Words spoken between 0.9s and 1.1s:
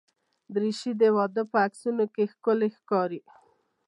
د